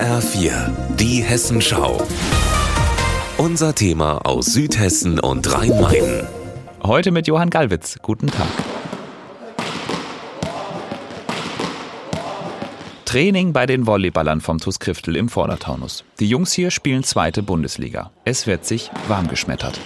[0.00, 2.02] HR4, die Hessenschau.
[3.36, 6.26] Unser Thema aus Südhessen und Rhein-Main.
[6.82, 7.98] Heute mit Johann Gallwitz.
[8.00, 8.46] Guten Tag.
[13.04, 16.04] Training bei den Volleyballern vom TuS Kriftel im Vordertaunus.
[16.18, 18.10] Die Jungs hier spielen zweite Bundesliga.
[18.24, 19.78] Es wird sich warm geschmettert.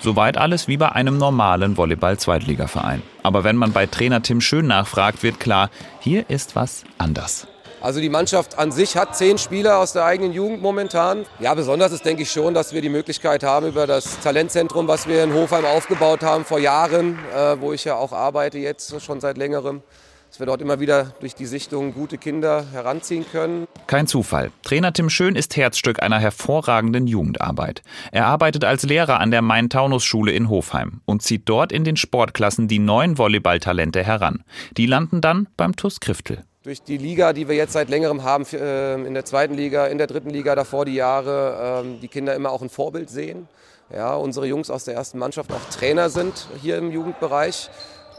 [0.00, 3.02] Soweit alles wie bei einem normalen Volleyball-Zweitligaverein.
[3.24, 7.48] Aber wenn man bei Trainer Tim Schön nachfragt, wird klar, hier ist was anders.
[7.80, 11.24] Also die Mannschaft an sich hat zehn Spieler aus der eigenen Jugend momentan.
[11.38, 15.06] Ja, besonders ist, denke ich schon, dass wir die Möglichkeit haben, über das Talentzentrum, was
[15.06, 19.20] wir in Hofheim aufgebaut haben vor Jahren, äh, wo ich ja auch arbeite jetzt schon
[19.20, 19.82] seit längerem,
[20.28, 23.68] dass wir dort immer wieder durch die Sichtung gute Kinder heranziehen können.
[23.86, 24.50] Kein Zufall.
[24.64, 27.82] Trainer Tim Schön ist Herzstück einer hervorragenden Jugendarbeit.
[28.10, 32.66] Er arbeitet als Lehrer an der Main-Taunus-Schule in Hofheim und zieht dort in den Sportklassen
[32.66, 34.42] die neuen Volleyballtalente heran.
[34.76, 36.44] Die landen dann beim TuS Kriftel.
[36.68, 39.96] Durch die Liga, die wir jetzt seit längerem haben, äh, in der zweiten Liga, in
[39.96, 43.48] der dritten Liga davor die Jahre, ähm, die Kinder immer auch ein Vorbild sehen.
[43.90, 47.70] Ja, unsere Jungs aus der ersten Mannschaft auch Trainer sind hier im Jugendbereich.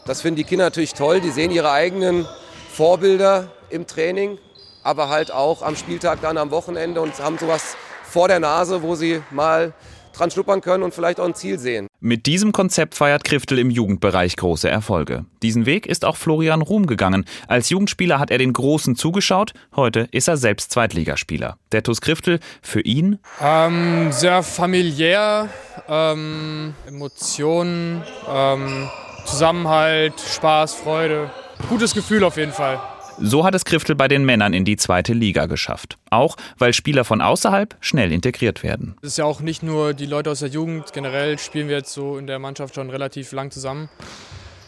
[0.07, 1.21] Das finden die Kinder natürlich toll.
[1.21, 2.27] Die sehen ihre eigenen
[2.71, 4.39] Vorbilder im Training,
[4.81, 8.95] aber halt auch am Spieltag dann am Wochenende und haben sowas vor der Nase, wo
[8.95, 9.73] sie mal
[10.19, 11.87] dran schnuppern können und vielleicht auch ein Ziel sehen.
[11.99, 15.25] Mit diesem Konzept feiert Kriftel im Jugendbereich große Erfolge.
[15.41, 17.25] Diesen Weg ist auch Florian Ruhm gegangen.
[17.47, 19.53] Als Jugendspieler hat er den Großen zugeschaut.
[19.75, 21.57] Heute ist er selbst Zweitligaspieler.
[21.71, 23.19] Der TuS Kriftel für ihn?
[23.41, 25.49] Ähm, sehr familiär,
[25.87, 28.89] ähm, Emotionen, ähm,
[29.25, 31.29] Zusammenhalt, Spaß, Freude.
[31.69, 32.79] Gutes Gefühl auf jeden Fall.
[33.21, 35.97] So hat es Kriftel bei den Männern in die zweite Liga geschafft.
[36.09, 38.95] Auch weil Spieler von außerhalb schnell integriert werden.
[39.01, 41.93] Es ist ja auch nicht nur die Leute aus der Jugend, generell spielen wir jetzt
[41.93, 43.89] so in der Mannschaft schon relativ lang zusammen.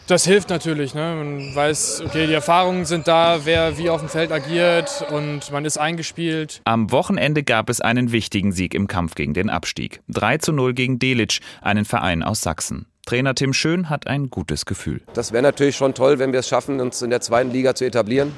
[0.06, 0.94] Das hilft natürlich.
[0.94, 1.14] Ne?
[1.16, 5.64] Man weiß, okay, die Erfahrungen sind da, wer wie auf dem Feld agiert und man
[5.64, 6.60] ist eingespielt.
[6.64, 10.02] Am Wochenende gab es einen wichtigen Sieg im Kampf gegen den Abstieg.
[10.08, 12.86] 3 zu 0 gegen Delitzsch, einen Verein aus Sachsen.
[13.06, 15.02] Trainer Tim Schön hat ein gutes Gefühl.
[15.14, 17.84] Das wäre natürlich schon toll, wenn wir es schaffen, uns in der zweiten Liga zu
[17.84, 18.32] etablieren.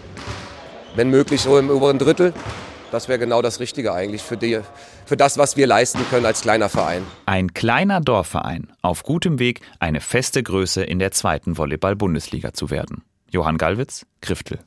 [0.96, 2.32] Wenn möglich so im oberen Drittel.
[2.90, 4.60] Das wäre genau das Richtige eigentlich für, die,
[5.04, 7.02] für das, was wir leisten können als kleiner Verein.
[7.26, 13.02] Ein kleiner Dorfverein auf gutem Weg, eine feste Größe in der zweiten Volleyball-Bundesliga zu werden.
[13.30, 14.60] Johann Gallwitz, Kriftel.